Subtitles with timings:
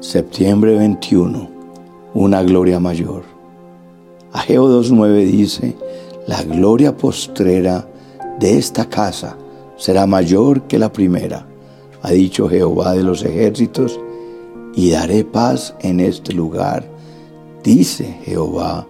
[0.00, 1.48] Septiembre 21.
[2.14, 3.24] Una gloria mayor.
[4.32, 5.76] Ageo 2.9 dice,
[6.28, 7.84] la gloria postrera
[8.38, 9.36] de esta casa
[9.76, 11.48] será mayor que la primera,
[12.00, 13.98] ha dicho Jehová de los ejércitos,
[14.72, 16.88] y daré paz en este lugar,
[17.64, 18.86] dice Jehová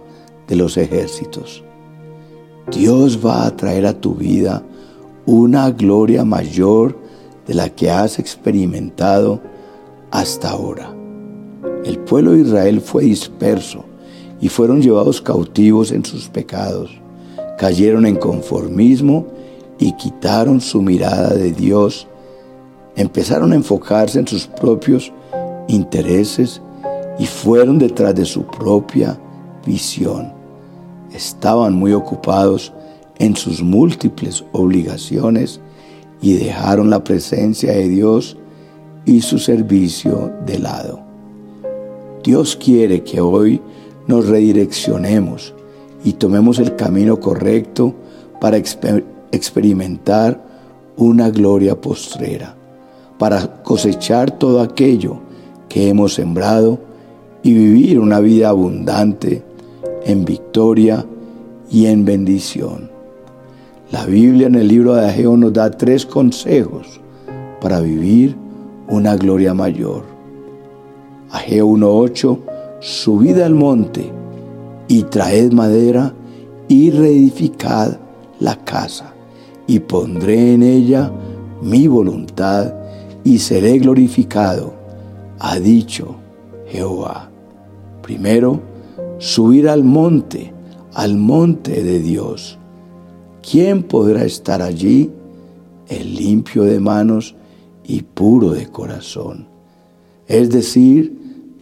[0.47, 1.63] de los ejércitos.
[2.69, 4.61] Dios va a traer a tu vida
[5.25, 6.95] una gloria mayor
[7.47, 9.41] de la que has experimentado
[10.11, 10.98] hasta ahora.
[11.85, 13.85] El pueblo de Israel fue disperso
[14.41, 16.91] y fueron llevados cautivos en sus pecados.
[17.57, 19.27] Cayeron en conformismo
[19.79, 22.07] y quitaron su mirada de Dios.
[22.95, 25.13] Empezaron a enfocarse en sus propios
[25.69, 26.61] intereses
[27.17, 29.17] y fueron detrás de su propia
[29.65, 30.33] visión.
[31.13, 32.73] Estaban muy ocupados
[33.19, 35.61] en sus múltiples obligaciones
[36.21, 38.37] y dejaron la presencia de Dios
[39.05, 41.08] y su servicio de lado.
[42.23, 43.61] Dios quiere que hoy
[44.07, 45.53] nos redireccionemos
[46.03, 47.93] y tomemos el camino correcto
[48.41, 50.43] para experimentar
[50.97, 52.55] una gloria postrera,
[53.17, 55.19] para cosechar todo aquello
[55.69, 56.79] que hemos sembrado
[57.43, 59.43] y vivir una vida abundante
[60.03, 61.05] en victoria
[61.71, 62.89] y en bendición.
[63.91, 66.99] La Biblia en el libro de Ageo nos da tres consejos
[67.61, 68.35] para vivir
[68.87, 70.18] una gloria mayor.
[71.31, 72.39] Ageo 1.8,
[72.79, 74.11] subid al monte
[74.87, 76.13] y traed madera
[76.67, 77.97] y reedificad
[78.39, 79.13] la casa
[79.67, 81.11] y pondré en ella
[81.61, 82.73] mi voluntad
[83.23, 84.73] y seré glorificado,
[85.39, 86.15] ha dicho
[86.67, 87.29] Jehová.
[88.01, 88.61] Primero,
[89.17, 90.53] subir al monte,
[90.93, 92.59] al monte de Dios
[93.49, 95.09] ¿quién podrá estar allí?
[95.87, 97.35] El limpio de manos
[97.83, 99.47] y puro de corazón.
[100.27, 101.18] Es decir,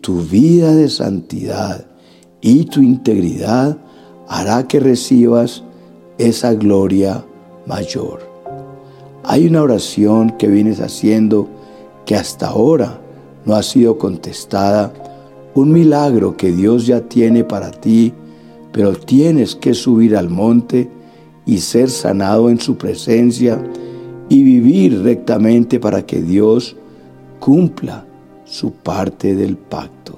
[0.07, 1.85] tu vida de santidad
[2.39, 3.77] y tu integridad
[4.29, 5.65] hará que recibas
[6.17, 7.25] esa gloria
[7.65, 8.21] mayor.
[9.25, 11.49] Hay una oración que vienes haciendo
[12.05, 13.01] que hasta ahora
[13.43, 14.93] no ha sido contestada,
[15.55, 18.13] un milagro que Dios ya tiene para ti,
[18.71, 20.89] pero tienes que subir al monte
[21.45, 23.61] y ser sanado en su presencia
[24.29, 26.77] y vivir rectamente para que Dios
[27.41, 28.06] cumpla
[28.47, 30.17] su parte del pacto.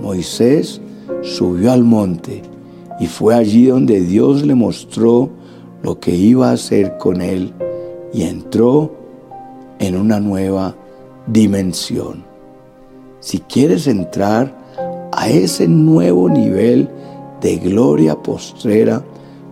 [0.00, 0.80] Moisés
[1.22, 2.42] subió al monte
[3.00, 5.30] y fue allí donde Dios le mostró
[5.82, 7.52] lo que iba a hacer con él
[8.12, 8.92] y entró
[9.78, 10.76] en una nueva
[11.26, 12.24] dimensión.
[13.20, 14.56] Si quieres entrar
[15.12, 16.88] a ese nuevo nivel
[17.40, 19.02] de gloria postrera,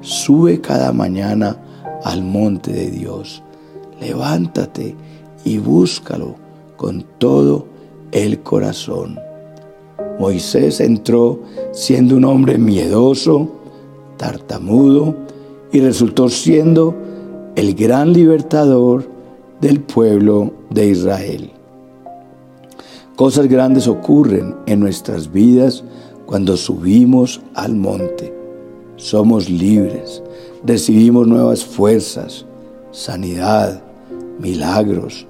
[0.06, 1.56] Sube cada mañana
[2.05, 3.43] al monte de Dios.
[4.00, 4.94] Levántate
[5.44, 6.37] y búscalo
[6.76, 7.66] con todo
[8.12, 9.19] el corazón.
[10.19, 11.41] Moisés entró
[11.72, 13.48] siendo un hombre miedoso,
[14.16, 15.14] tartamudo,
[15.72, 16.94] y resultó siendo
[17.54, 19.09] el gran libertador
[19.60, 21.50] del pueblo de Israel.
[23.16, 25.82] Cosas grandes ocurren en nuestras vidas
[26.26, 28.37] cuando subimos al monte
[28.97, 30.22] somos libres,
[30.64, 32.47] recibimos nuevas fuerzas,
[32.93, 33.82] sanidad,
[34.38, 35.26] milagros,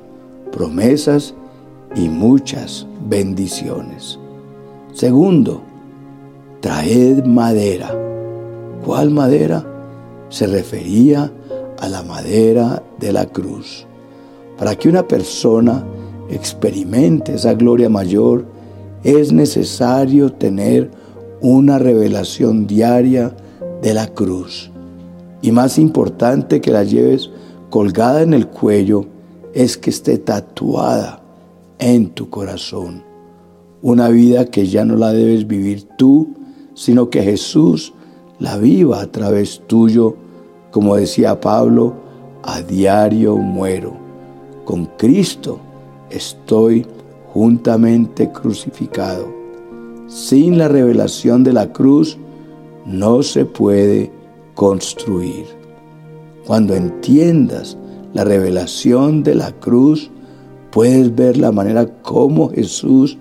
[0.57, 1.35] promesas
[1.95, 4.19] y muchas bendiciones.
[4.95, 5.61] Segundo,
[6.61, 7.95] traed madera.
[8.83, 9.67] ¿Cuál madera?
[10.31, 11.31] Se refería
[11.79, 13.87] a la madera de la cruz.
[14.57, 15.85] Para que una persona
[16.31, 18.47] experimente esa gloria mayor,
[19.05, 20.91] es necesario tener
[21.43, 23.37] una revelación diaria
[23.83, 24.71] de la cruz.
[25.43, 27.31] Y más importante que la lleves
[27.69, 29.05] colgada en el cuello
[29.57, 31.23] es que esté tatuada
[31.79, 33.03] en tu corazón.
[33.81, 36.35] Una vida que ya no la debes vivir tú,
[36.75, 37.95] sino que Jesús
[38.39, 40.15] la viva a través tuyo,
[40.71, 41.95] como decía Pablo,
[42.43, 43.97] a diario muero.
[44.67, 45.59] Con Cristo
[46.11, 46.87] estoy
[47.33, 49.27] juntamente crucificado.
[50.07, 52.19] Sin la revelación de la cruz,
[52.85, 54.13] no se puede
[54.55, 55.47] construir.
[56.47, 57.79] Cuando entiendas
[58.17, 60.11] la revelación de la cruz,
[60.71, 63.19] puedes ver la manera como Jesús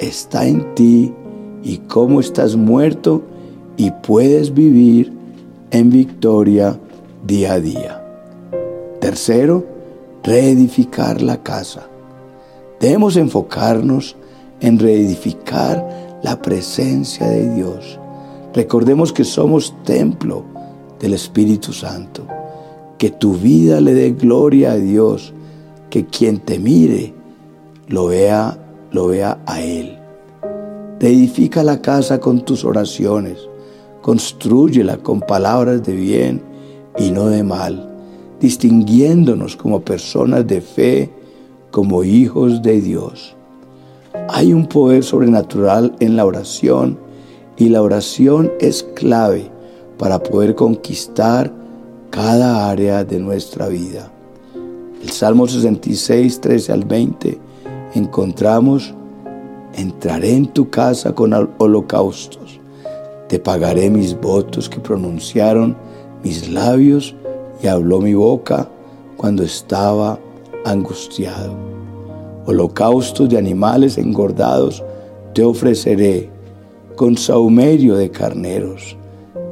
[0.00, 1.12] está en ti
[1.62, 3.22] y cómo estás muerto
[3.76, 5.12] y puedes vivir
[5.70, 6.80] en victoria
[7.26, 8.04] día a día.
[9.00, 9.64] Tercero,
[10.24, 11.86] reedificar la casa.
[12.80, 14.16] Debemos enfocarnos
[14.60, 17.98] en reedificar la presencia de Dios
[18.54, 20.44] Recordemos que somos templo
[20.98, 22.26] del Espíritu Santo.
[22.98, 25.32] Que tu vida le dé gloria a Dios.
[25.90, 27.14] Que quien te mire
[27.88, 28.58] lo vea
[28.92, 29.98] lo vea a Él.
[30.98, 33.38] Te edifica la casa con tus oraciones,
[34.02, 36.42] construyela con palabras de bien
[36.98, 37.88] y no de mal,
[38.40, 41.10] distinguiéndonos como personas de fe,
[41.70, 43.36] como hijos de Dios.
[44.28, 46.98] Hay un poder sobrenatural en la oración
[47.56, 49.50] y la oración es clave
[49.98, 51.52] para poder conquistar
[52.10, 54.10] cada área de nuestra vida.
[55.02, 57.38] El Salmo 66, 13 al 20
[57.94, 58.94] encontramos,
[59.74, 62.60] entraré en tu casa con holocaustos,
[63.28, 65.76] te pagaré mis votos que pronunciaron
[66.22, 67.14] mis labios
[67.62, 68.68] y habló mi boca
[69.16, 70.18] cuando estaba
[70.64, 71.54] angustiado.
[72.46, 74.82] Holocaustos de animales engordados
[75.34, 76.30] te ofreceré
[76.96, 78.96] con saumerio de carneros.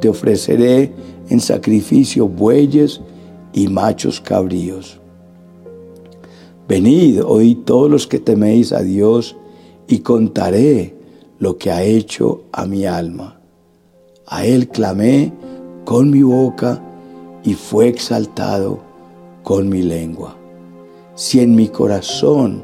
[0.00, 0.92] Te ofreceré
[1.28, 3.00] en sacrificio bueyes
[3.52, 5.00] y machos cabríos.
[6.68, 9.36] Venid, oíd todos los que teméis a Dios,
[9.88, 10.94] y contaré
[11.38, 13.40] lo que ha hecho a mi alma.
[14.26, 15.32] A Él clamé
[15.84, 16.82] con mi boca
[17.44, 18.80] y fue exaltado
[19.44, 20.36] con mi lengua.
[21.14, 22.62] Si en mi corazón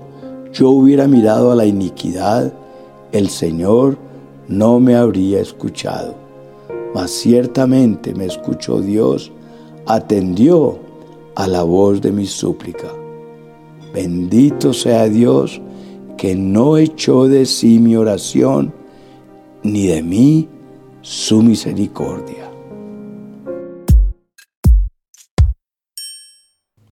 [0.53, 2.53] yo hubiera mirado a la iniquidad,
[3.13, 3.97] el Señor
[4.49, 6.22] no me habría escuchado.
[6.95, 9.33] Mas ciertamente me escuchó Dios,
[9.87, 10.79] atendió
[11.35, 12.89] a la voz de mi súplica.
[13.95, 15.61] Bendito sea Dios
[16.17, 18.73] que no echó de sí mi oración,
[19.63, 20.49] ni de mí
[21.01, 22.52] su misericordia.